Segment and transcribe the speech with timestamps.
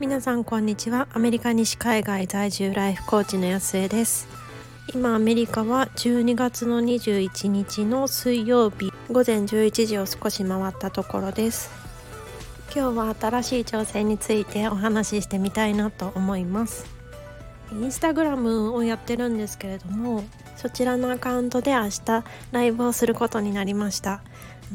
[0.00, 1.08] 皆さんこんにちは。
[1.12, 4.26] アメリカ西海外在住ライフコーチの安江です。
[4.94, 11.70] 今アメリカは12月の21日の水曜日午前11時を少し回ったところです。
[12.74, 16.93] 今日は新しい挑戦についてお話ししてみたいなと思います。
[17.72, 20.24] インスタグラムをやってるんですけれども
[20.56, 24.22] そちらのアカウントで明日ライブをすることになりました。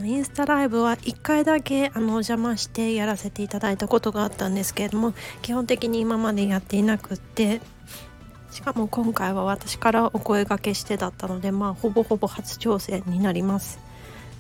[0.03, 7.59] インスタライブは1回だけあのお邪魔してやらせていただいたことがあったんですけれども基本的に今までやっていなくって
[8.51, 13.79] しかも今回は私からお声がけしてだったのでまあほぼほぼ初挑戦になります。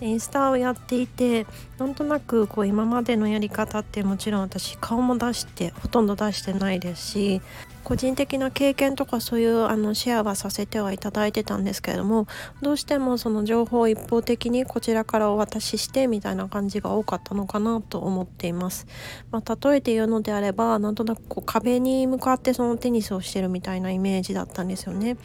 [0.01, 1.45] インスタをやっていて
[1.77, 7.41] なんとなくこう今までのやり方ってもちろん私顔も出してほとんど出してないですし
[7.89, 12.27] 個人的な経験とかそういうあのシェアはさせてはいただいてたんですけれども
[12.61, 18.85] どうしてもその情報を一方的にこちらからお渡ししてみたいな感じが多かったのかなと思っています。
[19.31, 25.17] まあ、例えて言うのであればなんとなくこう壁に向かってそのテニスをしてるみたいなイメージだったんですよね。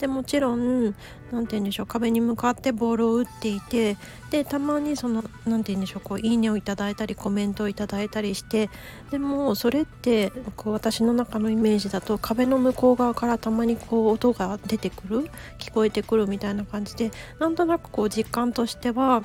[0.00, 0.94] でもちろん
[1.30, 3.96] 何て言うんでしょう壁に向かってボールを打っていて
[4.30, 8.70] でたまにその何て言うんでしょうこういいねをいただいたりコメントをいただいたりして
[9.10, 19.22] でもそれってこう私の中のイメージだとと壁の向こう側からたまにこう音が出てくる聞こえてくるみたいな感じでなんとなくこう実感としては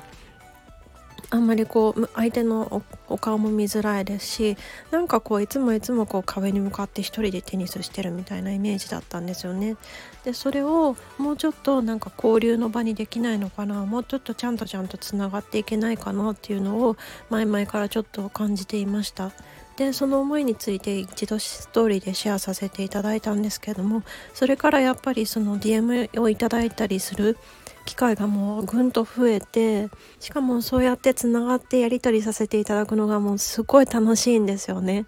[1.30, 4.56] あんまりこう相手のお顔も見づらいですし
[4.90, 9.76] なんかこういつもいつもこう壁に向かって一人でテニスしてるみたいなイメージだったんですよね。
[10.24, 16.96] でそれをもうちょっとなんか交流の場にできないのかなもうちょっとちゃんとちゃんとつながっていけないかなっていうのを
[17.30, 19.32] 前々からちょっと感じていました。
[19.76, 27.36] でその思いについて一度ストーリーでシェアさせていただいたんですけどもそれからやっぱりその DM をいただいたりする
[27.84, 29.88] 機会がもうぐんと増えて
[30.20, 35.06] しかもそうやってつながってやり取りさせていただくのがもうすごい楽しいんですよね。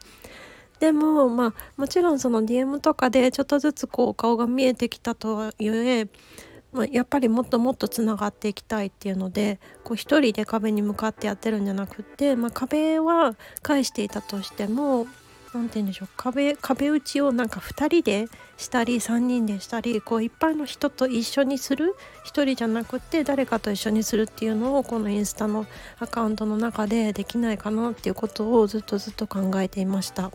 [0.78, 6.06] でもまあもちろんその DM とかでちょっとずつこう顔が見えてきたとはいえ、
[6.76, 15.06] まあ、やっぱりもっともっとつながっていきたいっていうのでこう一人で壁に向かってやってるんじゃなくって、まあ、壁は返していたとしても
[15.54, 18.26] 何て言うんでしょう壁壁打ちをなんか2人で
[18.58, 25.66] したり3人でしたりこういっぱいの人と一緒にする1人じゃなくって誰かと一緒にするっていうのをこのインスタの
[25.98, 30.30] アカウントの中でできないかなっていうことをずっとずっと考えていました。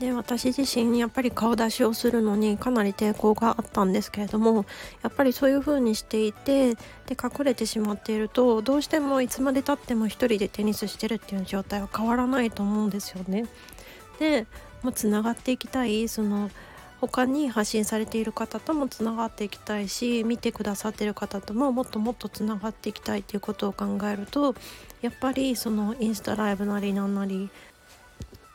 [0.00, 4.64] で私自身やっぱり顔出しをするのにかなり抵抗があったんですけれども
[5.02, 6.80] やっぱりそういう風にしていてで
[7.20, 13.46] 隠れてしまっているとどうしてもいつまでたっても1人でテニスしてるっていう状態は変わらないと思うんですよね。
[14.20, 14.46] で
[14.82, 16.50] もつながっていきたいその
[17.00, 24.54] 他に発信されている方ともつながっていきたいし見てくださってる方とももっともっとつながっていきたいっていうことを考えると
[25.00, 27.50] やっぱりそのインスタライブなりなんなり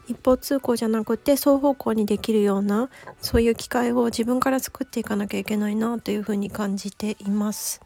[0.07, 2.89] 一方通行じゃなくて双方向にできるような
[3.21, 7.81] そういう機会を自分から作っていかなきゃいけないなというふうに感じています。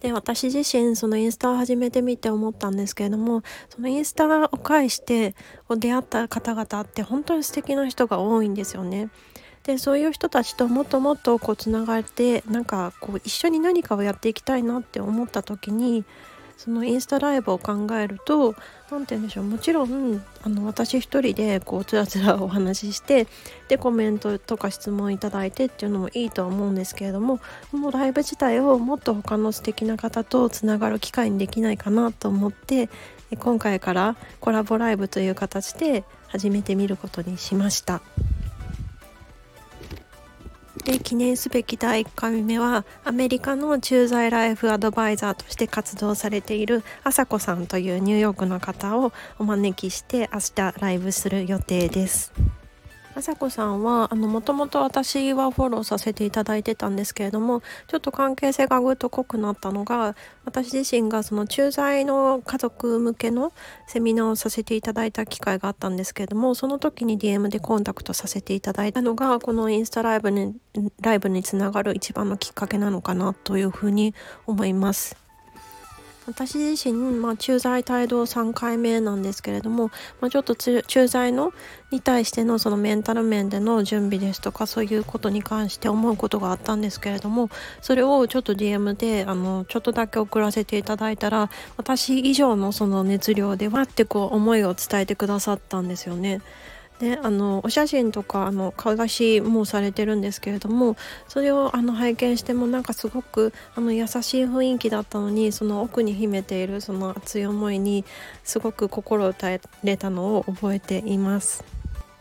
[0.00, 5.36] で私自身そのインスタを始めてみて思ったんですけれどもそのインスタを介して
[5.70, 9.10] 出会った方々って本当に素敵な人が多いんですよね。
[9.62, 16.04] でそういう人たちともっともっとこうつながってなんかこう一緒に何かをやっていきたいなって思った時に
[16.62, 18.54] そのインスタライブを考えると
[18.88, 23.26] 何て言うんでしょうもちろんあの私一人でこうつらつらお話しして
[23.66, 27.40] でコメントとか質問いただいてっていうのもいいとは思うんですけれども
[27.72, 32.88] このライブ自体をもっと他の素敵な方とつながる機会にできないかなと思って
[33.40, 38.02] 今回からコラボライブという形で始めてみることにしました。
[40.84, 52.32] で記念すべき第1回目はアメリカの駐在ライフアドバイザーとして活動されているあさこさんというニューヨークの方をお招きして明日ライブする予定です。
[53.14, 63.52] あさこさんはあのもともと私はフォローさせていただいてたんですけれどもちょっと関係性がぐっと濃くなったのが私自身がその駐在の家族向けの
[63.86, 70.56] セミナーをさせていただいた機会があったんですけれどもその時に DM でコンタクトさせていただいたのがこのインスタライブに
[71.02, 74.14] ライブにつながる一番のきっかけなのかなというふうに
[74.46, 75.21] 思います。
[76.26, 79.90] 私自身、まあ、駐在帯同3回目なんですけれども、
[80.20, 81.52] まあ、ちょっと駐在の
[81.90, 96.40] に対してのそのメンタル面での準備ですとかそういうことに関して思うことがあったんですけれどもそれをちょっと DM であのちょっとだけ送らせていただいたら私以上のその熱量でわってこう思いを伝えてくださったんですよね。
[97.02, 100.96] であのお写真とかあの顔出しもされてるんですけれども
[101.26, 108.04] それをあの拝見してもなんかすごくあの優しい雰囲気だったのにその奥に秘めているその熱い思いに
[108.44, 109.48] すごく心打た
[109.82, 111.64] れたのを覚えています。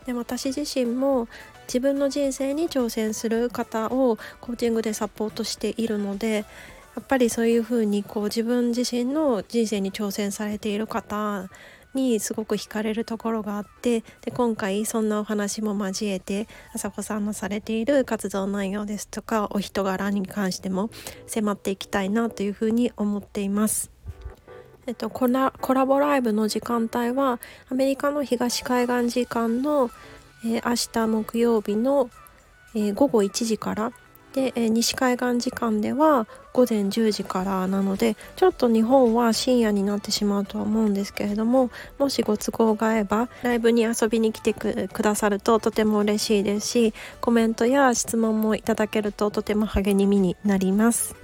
[0.08, 1.28] で私自身も
[1.68, 6.38] 自分の人生に挑戦する方をコーチングでサポートしているので
[6.96, 11.48] やっぱりそういうふうにこう自分自身の人生に挑戦されている方
[11.94, 20.90] にすごく惹かれるところがあってで今回そんなお話も交えて朝子さんのされている活動内容ですとかお人柄に関しても
[21.28, 23.92] 迫っていきたいなというふうに思っています。
[24.88, 27.40] えっと、コラコラボライブの時間帯は
[27.70, 29.92] アメリカの東海岸時間の、
[30.44, 32.10] えー、明日木曜日の、
[32.74, 33.94] えー、午後1時から
[34.34, 51.16] で、え、西海岸時間では午前10時からなのでちょっと日本は深夜になってしまうとは思うんですけれどももしご都合が合えばライブに遊びに来てくださるととても嬉しいですしコメントや質問もいただけるととても励みになります。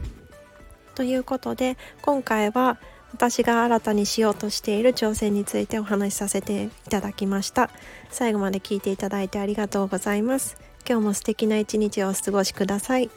[0.96, 2.80] ということで今回は
[3.14, 7.70] 私が新たにしようとしている挑戦についてお話しさせていただきました
[8.10, 10.58] 最後まで聞いていただいてありがとうございます
[10.90, 13.10] 今日も素敵な一日をお過ごしください。